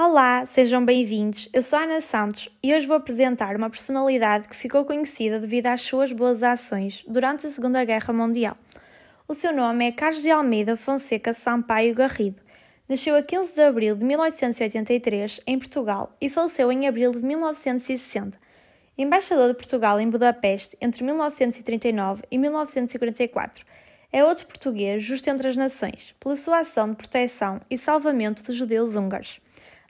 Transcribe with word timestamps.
Olá, 0.00 0.46
sejam 0.46 0.84
bem-vindos. 0.84 1.48
Eu 1.52 1.60
sou 1.60 1.76
a 1.76 1.82
Ana 1.82 2.00
Santos 2.00 2.48
e 2.62 2.72
hoje 2.72 2.86
vou 2.86 2.96
apresentar 2.96 3.56
uma 3.56 3.68
personalidade 3.68 4.46
que 4.46 4.54
ficou 4.54 4.84
conhecida 4.84 5.40
devido 5.40 5.66
às 5.66 5.80
suas 5.80 6.12
boas 6.12 6.40
ações 6.40 7.04
durante 7.08 7.48
a 7.48 7.50
Segunda 7.50 7.84
Guerra 7.84 8.14
Mundial. 8.14 8.56
O 9.26 9.34
seu 9.34 9.52
nome 9.52 9.88
é 9.88 9.90
Carlos 9.90 10.22
de 10.22 10.30
Almeida 10.30 10.76
Fonseca 10.76 11.34
Sampaio 11.34 11.96
Garrido. 11.96 12.40
Nasceu 12.88 13.16
a 13.16 13.22
15 13.24 13.52
de 13.52 13.60
abril 13.60 13.96
de 13.96 14.04
1883 14.04 15.40
em 15.44 15.58
Portugal 15.58 16.16
e 16.20 16.28
faleceu 16.28 16.70
em 16.70 16.86
abril 16.86 17.10
de 17.10 17.20
1960. 17.20 18.38
Embaixador 18.96 19.48
de 19.48 19.54
Portugal 19.54 19.98
em 19.98 20.08
Budapeste 20.08 20.76
entre 20.80 21.02
1939 21.02 22.22
e 22.30 22.38
1944. 22.38 23.66
É 24.12 24.24
outro 24.24 24.46
português 24.46 25.02
justo 25.02 25.28
entre 25.28 25.48
as 25.48 25.56
nações, 25.56 26.14
pela 26.20 26.36
sua 26.36 26.60
ação 26.60 26.88
de 26.88 26.94
proteção 26.94 27.60
e 27.68 27.76
salvamento 27.76 28.44
dos 28.44 28.54
judeus 28.54 28.94
húngaros 28.94 29.40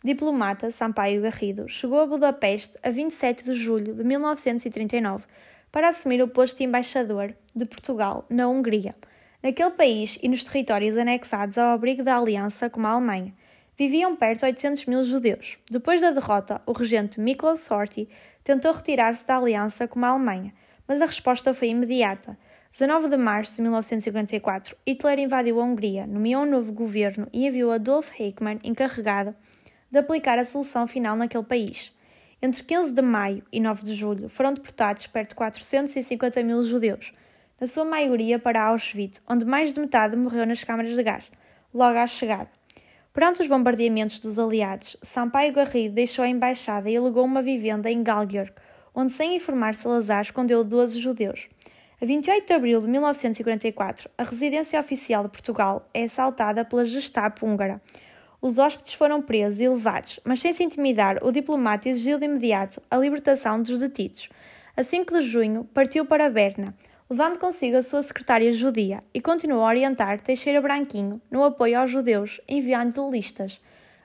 diplomata 0.05 0.71
Sampaio 0.71 1.23
Garrido, 1.23 1.69
chegou 1.69 2.01
a 2.01 2.07
Budapeste 2.07 2.79
a 2.83 2.91
27 2.91 3.45
de 3.45 3.55
julho 3.55 3.95
de 3.95 4.05
1939 4.05 5.25
para 5.73 5.89
assumir 5.89 6.23
o 6.23 6.29
posto 6.29 6.59
de 6.59 6.65
embaixador 6.65 7.35
de 7.55 7.65
Portugal 7.65 8.25
na 8.31 8.49
Hungria. 8.49 8.95
Naquele 9.43 9.71
país 9.71 10.19
e 10.23 10.29
nos 10.29 10.45
territórios 10.45 10.97
anexados 10.97 11.59
ao 11.59 11.75
abrigo 11.75 12.03
da 12.03 12.17
aliança 12.17 12.71
com 12.71 12.87
a 12.87 12.91
Alemanha, 12.91 13.35
viviam 13.77 14.17
perto 14.17 14.41
de 14.41 14.47
800 14.47 14.87
mil 14.87 15.05
judeus. 15.05 15.59
Depois 15.71 16.01
da 16.01 16.11
derrota, 16.11 16.61
o 16.65 16.73
regente 16.73 17.21
Miklos 17.21 17.71
Horthy 17.71 18.09
tentou 18.43 18.73
retirar-se 18.73 19.27
da 19.27 19.37
aliança 19.37 19.87
com 19.87 20.05
a 20.05 20.09
Alemanha, 20.09 20.53
mas 20.87 21.03
a 21.03 21.07
resposta 21.07 21.53
foi 21.53 21.69
imediata. 21.69 22.39
19 22.73 23.09
de 23.09 23.17
março 23.17 23.57
de 23.57 23.63
1944, 23.63 24.77
Hitler 24.87 25.19
invadiu 25.19 25.61
a 25.61 25.65
Hungria, 25.65 26.07
nomeou 26.07 26.43
um 26.43 26.51
novo 26.51 26.73
governo 26.73 27.27
e 27.33 27.47
enviou 27.47 27.73
Adolf 27.73 28.13
Eichmann 28.19 28.61
encarregado 28.63 29.35
de 29.91 29.99
aplicar 29.99 30.39
a 30.39 30.45
solução 30.45 30.87
final 30.87 31.17
naquele 31.17 31.45
país. 31.45 31.93
Entre 32.41 32.63
15 32.63 32.93
de 32.93 33.03
maio 33.03 33.43
e 33.53 33.59
9 33.59 33.85
de 33.85 33.95
julho 33.95 34.29
foram 34.29 34.53
deportados 34.53 35.07
perto 35.07 35.31
de 35.31 35.35
450 35.35 36.43
mil 36.43 36.65
judeus, 36.65 37.13
na 37.61 37.67
sua 37.67 37.85
maioria 37.85 38.39
para 38.39 38.63
Auschwitz, 38.63 39.21
onde 39.29 39.45
mais 39.45 39.73
de 39.73 39.81
metade 39.81 40.17
morreu 40.17 40.47
nas 40.47 40.63
câmaras 40.63 40.95
de 40.95 41.03
gás, 41.03 41.25
logo 41.75 41.99
à 41.99 42.07
chegada. 42.07 42.49
Perante 43.13 43.43
os 43.43 43.49
bombardeamentos 43.49 44.21
dos 44.21 44.39
aliados, 44.39 44.97
Sampaio 45.03 45.53
Garrido 45.53 45.97
deixou 45.97 46.25
a 46.25 46.29
embaixada 46.29 46.89
e 46.89 46.97
alugou 46.97 47.25
uma 47.25 47.43
vivenda 47.43 47.91
em 47.91 48.03
Galgor, 48.03 48.49
onde, 48.95 49.13
sem 49.13 49.35
informar 49.35 49.75
Salazar, 49.75 50.23
escondeu 50.23 50.63
12 50.63 51.01
judeus. 51.01 51.49
A 52.01 52.07
28 52.07 52.47
de 52.47 52.53
abril 52.53 52.81
de 52.81 52.87
1944, 52.87 54.09
a 54.17 54.23
residência 54.23 54.79
oficial 54.79 55.25
de 55.25 55.31
Portugal 55.31 55.89
é 55.93 56.05
assaltada 56.05 56.65
pela 56.65 56.85
Gestapo 56.85 57.45
húngara, 57.45 57.83
os 58.41 58.59
hóspedes 58.59 58.95
foram 58.95 59.21
presos 59.21 59.61
e 59.61 59.69
levados, 59.69 60.21
mas 60.25 60.41
sem 60.41 60.53
se 60.53 60.63
intimidar, 60.63 61.19
o 61.23 61.33
diplomata 61.33 61.89
exigiu 61.89 62.19
de 62.19 62.25
imediato 62.25 62.81
a 62.91 62.97
libertação 62.97 63.61
dos 63.61 63.81
detidos. 63.81 64.29
A 64.77 64.83
5 64.83 65.13
de 65.13 65.23
junho, 65.23 65.65
partiu 65.75 66.07
para 66.07 66.31
Berna, 66.31 66.73
levando 67.11 67.39
consigo 67.39 67.77
a 67.77 67.83
sua 67.83 68.03
secretária 68.03 68.53
judia, 68.53 69.03
e 69.13 69.21
continuou 69.21 69.65
a 69.65 69.69
orientar 69.69 70.21
Teixeira 70.21 70.61
Branquinho 70.61 71.21
no 71.29 71.43
apoio 71.43 71.81
aos 71.81 71.91
judeus, 71.91 72.41
enviando-lhe 72.49 73.11
listas. 73.11 73.61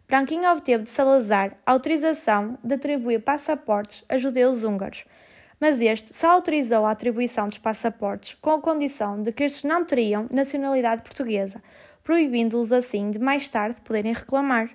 Branquinho 0.07 0.51
obteve 0.51 0.83
de 0.83 0.89
Salazar 0.89 1.55
autorização 1.65 2.57
de 2.63 2.73
atribuir 2.73 3.21
passaportes 3.21 4.03
a 4.09 4.17
judeus 4.17 4.63
húngaros, 4.63 5.05
mas 5.59 5.79
este 5.79 6.13
só 6.13 6.31
autorizou 6.31 6.85
a 6.85 6.91
atribuição 6.91 7.47
dos 7.47 7.57
passaportes 7.57 8.35
com 8.41 8.51
a 8.51 8.61
condição 8.61 9.21
de 9.21 9.31
que 9.31 9.43
estes 9.43 9.63
não 9.63 9.85
teriam 9.85 10.27
nacionalidade 10.31 11.03
portuguesa, 11.03 11.61
proibindo-os 12.03 12.71
assim 12.71 13.09
de 13.09 13.19
mais 13.19 13.49
tarde 13.49 13.81
poderem 13.81 14.13
reclamar. 14.13 14.69